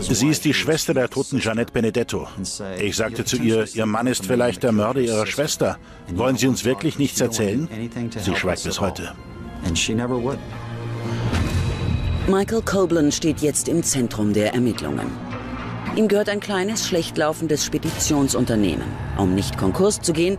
[0.00, 2.28] Sie ist die Schwester der toten Jeanette Benedetto.
[2.78, 5.78] Ich sagte zu ihr, Ihr Mann ist vielleicht der Mörder Ihrer Schwester.
[6.14, 7.68] Wollen Sie uns wirklich nichts erzählen?
[8.18, 9.14] Sie schweigt bis heute.
[12.26, 15.10] Michael Coblin steht jetzt im Zentrum der Ermittlungen.
[15.94, 18.86] Ihm gehört ein kleines, schlecht laufendes Speditionsunternehmen.
[19.18, 20.38] Um nicht Konkurs zu gehen,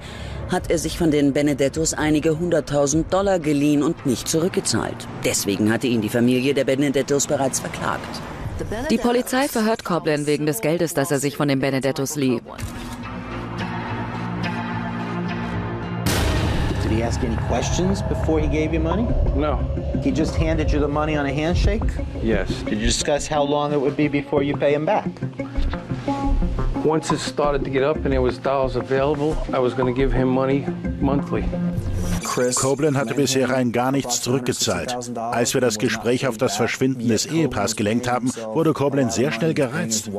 [0.49, 4.95] hat er sich von den Benedettos einige hunderttausend Dollar geliehen und nicht zurückgezahlt.
[5.23, 8.19] Deswegen hatte ihn die Familie der Benedettos bereits verklagt.
[8.89, 12.41] Die Polizei verhört Coblin wegen des Geldes, das er sich von den Benedettos lieh.
[17.05, 19.03] Ask any questions before he gave you money?
[19.35, 19.57] No.
[20.03, 21.83] He just handed you the money on a handshake?
[22.23, 22.49] Yes.
[22.63, 25.09] Did you discuss how long it would be before you pay him back?
[26.83, 30.01] Once it started to get up and there was dollars available, I was going to
[30.01, 30.65] give him money
[30.99, 31.43] monthly.
[32.55, 34.95] Copeland hatte bisher rein gar nichts zurückgezahlt.
[35.15, 39.53] Als wir das Gespräch auf das Verschwinden des Ehepaars gelenkt haben, wurde Copeland sehr schnell
[39.53, 40.09] gereizt.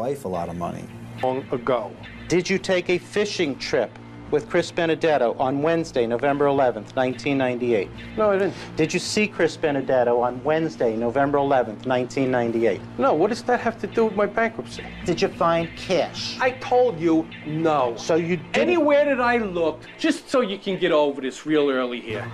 [2.28, 3.91] Did you take a fishing trip
[4.31, 7.89] with Chris Benedetto on Wednesday, November 11th, 1998?
[8.16, 8.55] No, I didn't.
[8.77, 12.81] Did you see Chris Benedetto on Wednesday, November 11th, 1998?
[12.99, 14.85] No, what does that have to do with my bankruptcy?
[15.05, 16.39] Did you find cash?
[16.41, 17.95] I told you no.
[17.97, 18.57] So you didn't...
[18.57, 22.31] Anywhere that I looked, just so you can get over this real early here.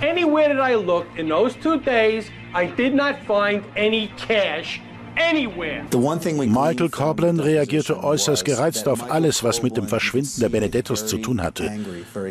[0.00, 4.80] Anywhere that I looked in those two days, I did not find any cash
[6.46, 11.42] Michael Corbin reagierte äußerst gereizt auf alles, was mit dem Verschwinden der Benedettos zu tun
[11.42, 11.70] hatte.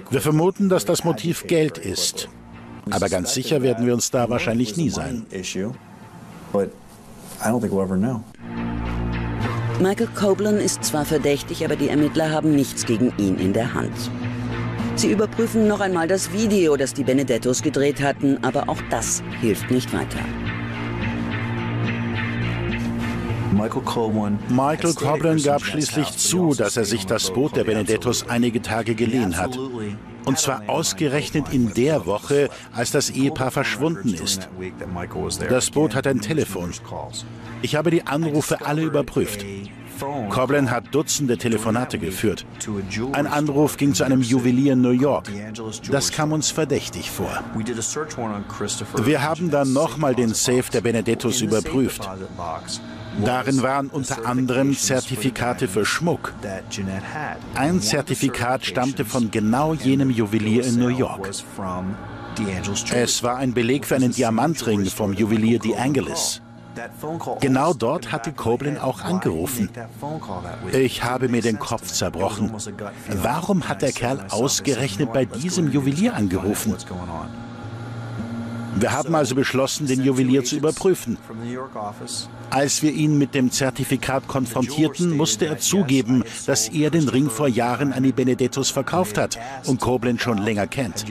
[0.10, 2.30] Wir vermuten, dass das Motiv Geld ist.
[2.90, 5.26] Aber ganz sicher werden wir uns da wahrscheinlich nie sein.
[9.80, 14.12] Michael Coblin ist zwar verdächtig, aber die Ermittler haben nichts gegen ihn in der Hand.
[14.96, 19.72] Sie überprüfen noch einmal das Video, das die Benedettos gedreht hatten, aber auch das hilft
[19.72, 20.20] nicht weiter.
[23.52, 29.38] Michael Coblin gab schließlich zu, dass er sich das Boot der Benedettos einige Tage geliehen
[29.38, 29.58] hat.
[30.26, 34.50] Und zwar ausgerechnet in der Woche, als das Ehepaar verschwunden ist.
[35.50, 36.72] Das Boot hat ein Telefon.
[37.62, 39.46] Ich habe die Anrufe alle überprüft.
[40.30, 42.46] Coblin hat Dutzende Telefonate geführt.
[43.14, 45.30] Ein Anruf ging zu einem Juwelier in New York.
[45.92, 47.44] Das kam uns verdächtig vor.
[49.04, 52.10] Wir haben dann nochmal den Safe der Benedettos überprüft.
[53.20, 56.34] Darin waren unter anderem Zertifikate für Schmuck.
[57.56, 61.30] Ein Zertifikat stammte von genau jenem Juwelier in New York.
[62.94, 66.42] Es war ein Beleg für einen Diamantring vom Juwelier D'Angelis.
[67.42, 69.70] Genau dort hatte Coblin auch angerufen.
[70.72, 72.54] Ich habe mir den Kopf zerbrochen.
[73.22, 76.76] Warum hat der Kerl ausgerechnet bei diesem Juwelier angerufen?
[78.76, 81.18] Wir haben also beschlossen, den Juwelier zu überprüfen.
[82.50, 87.48] Als wir ihn mit dem Zertifikat konfrontierten, musste er zugeben, dass er den Ring vor
[87.48, 91.06] Jahren an die Benedettos verkauft hat und Koblenz schon länger kennt.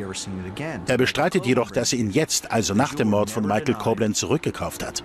[0.87, 4.85] Er bestreitet jedoch, dass er ihn jetzt, also nach dem Mord von Michael Koblenz, zurückgekauft
[4.85, 5.05] hat.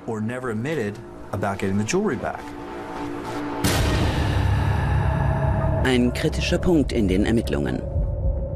[5.84, 7.82] Ein kritischer Punkt in den Ermittlungen.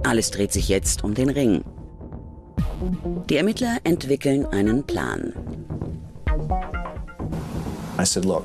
[0.04, 1.64] Alles dreht sich jetzt um den Ring.
[3.30, 5.34] Die Ermittler entwickeln einen Plan.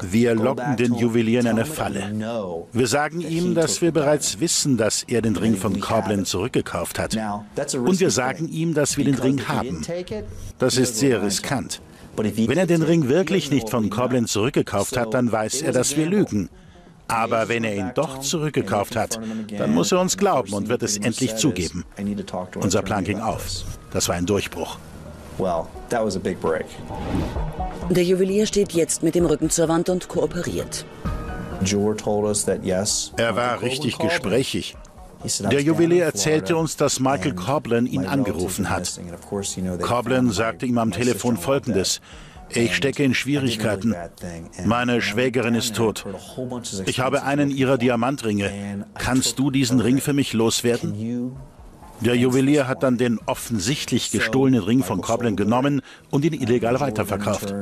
[0.03, 2.13] Wir locken den Juwelier in eine Falle.
[2.73, 7.17] Wir sagen ihm, dass wir bereits wissen, dass er den Ring von Coblin zurückgekauft hat.
[7.75, 9.83] Und wir sagen ihm, dass wir den Ring haben.
[10.59, 11.81] Das ist sehr riskant.
[12.17, 16.07] Wenn er den Ring wirklich nicht von Coblin zurückgekauft hat, dann weiß er, dass wir
[16.07, 16.49] lügen.
[17.09, 19.21] Aber wenn er ihn doch zurückgekauft hat,
[19.59, 21.85] dann muss er uns glauben und wird es endlich zugeben.
[22.57, 23.47] Unser Plan ging auf.
[23.93, 24.79] Das war ein Durchbruch.
[27.91, 30.87] Der Juwelier steht jetzt mit dem Rücken zur Wand und kooperiert.
[33.17, 34.77] Er war richtig gesprächig.
[35.51, 39.01] Der Juwelier erzählte uns, dass Michael Coblin ihn angerufen hat.
[39.81, 42.01] Coblin sagte ihm am Telefon Folgendes.
[42.55, 43.95] Ich stecke in Schwierigkeiten.
[44.65, 46.05] Meine Schwägerin ist tot.
[46.87, 48.87] Ich habe einen ihrer Diamantringe.
[48.95, 51.35] Kannst du diesen Ring für mich loswerden?
[52.01, 55.81] Der Juwelier hat dann den offensichtlich gestohlenen Ring von Coblin genommen
[56.11, 57.55] und ihn illegal weiterverkauft.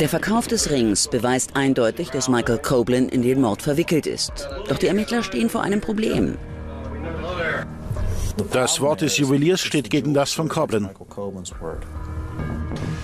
[0.00, 4.48] Der Verkauf des Rings beweist eindeutig, dass Michael Coblin in den Mord verwickelt ist.
[4.68, 6.36] Doch die Ermittler stehen vor einem Problem.
[8.52, 10.88] Das Wort des Juweliers steht gegen das von Coblin.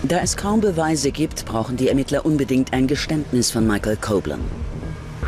[0.03, 4.39] Da es kaum Beweise gibt, brauchen die Ermittler unbedingt ein Geständnis von Michael Coblin.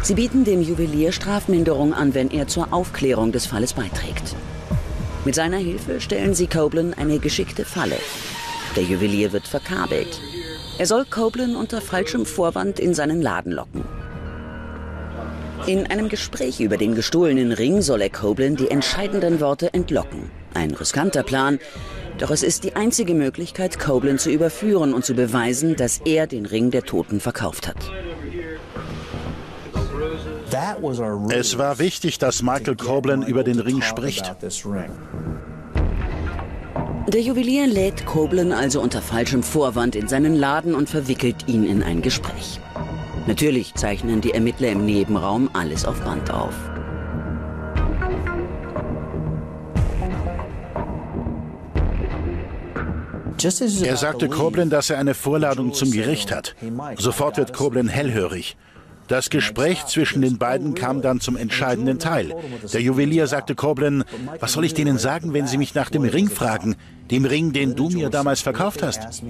[0.02, 4.36] Sie bieten dem Juwelier Strafminderung an, wenn er zur Aufklärung des Falles beiträgt.
[5.26, 7.98] Mit seiner Hilfe stellen sie Coblin eine geschickte Falle.
[8.76, 10.22] Der Juwelier wird verkabelt.
[10.78, 13.84] Er soll Coblin unter falschem Vorwand in seinen Laden locken.
[15.70, 20.32] In einem Gespräch über den gestohlenen Ring soll er Coblin die entscheidenden Worte entlocken.
[20.56, 21.60] Ein riskanter Plan,
[22.18, 26.48] doch es ist die einzige Möglichkeit, Coblin zu überführen und zu beweisen, dass er den
[26.48, 27.78] Ring der Toten verkauft hat.
[31.30, 34.34] Es war wichtig, dass Michael Coblin über den Ring spricht.
[37.14, 41.84] Der Juwelier lädt Coblin also unter falschem Vorwand in seinen Laden und verwickelt ihn in
[41.84, 42.60] ein Gespräch.
[43.30, 46.56] Natürlich zeichnen die Ermittler im Nebenraum alles auf Band auf.
[53.84, 56.56] Er sagte Coblin, dass er eine Vorladung zum Gericht hat.
[56.98, 58.58] Sofort wird Coblin hellhörig.
[59.08, 62.36] Das Gespräch zwischen den beiden kam dann zum entscheidenden Teil.
[62.74, 64.06] Der Juwelier sagte Coblin,
[64.40, 66.76] was soll ich denen sagen, wenn sie mich nach dem Ring fragen?
[67.12, 69.22] Dem Ring, den du mir damals verkauft hast.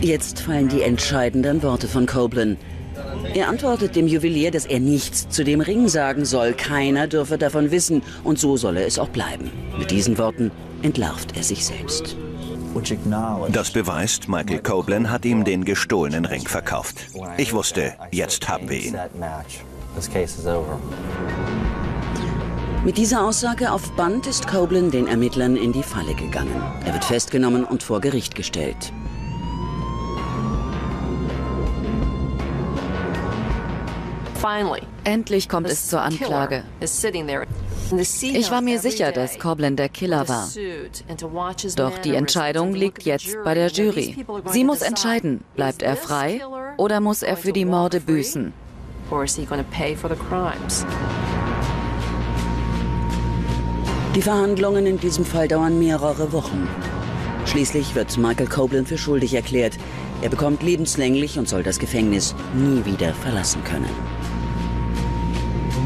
[0.00, 2.58] Jetzt fallen die entscheidenden Worte von Copeland.
[3.34, 6.52] Er antwortet dem Juwelier, dass er nichts zu dem Ring sagen soll.
[6.52, 9.50] Keiner dürfe davon wissen und so solle es auch bleiben.
[9.78, 10.50] Mit diesen Worten
[10.82, 12.16] entlarvt er sich selbst.
[13.52, 17.08] Das beweist, Michael Copeland hat ihm den gestohlenen Ring verkauft.
[17.36, 18.96] Ich wusste, jetzt haben wir ihn.
[22.84, 26.62] Mit dieser Aussage auf Band ist Copeland den Ermittlern in die Falle gegangen.
[26.86, 28.92] Er wird festgenommen und vor Gericht gestellt.
[35.04, 36.64] Endlich kommt es zur Anklage.
[36.80, 40.48] Ich war mir sicher, dass Coblin der Killer war.
[41.76, 44.24] Doch die Entscheidung liegt jetzt bei der Jury.
[44.46, 46.40] Sie muss entscheiden, bleibt er frei
[46.78, 48.52] oder muss er für die Morde büßen.
[54.14, 56.66] Die Verhandlungen in diesem Fall dauern mehrere Wochen.
[57.46, 59.76] Schließlich wird Michael Copeland für schuldig erklärt.
[60.22, 64.19] Er bekommt lebenslänglich und soll das Gefängnis nie wieder verlassen können.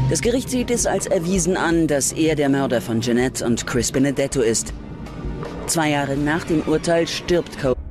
[0.07, 3.91] Das Gericht sieht es als erwiesen an, dass er der Mörder von Jeanette und Chris
[3.91, 4.71] Benedetto ist.
[5.65, 7.84] Zwei Jahre nach dem Urteil stirbt Copeland.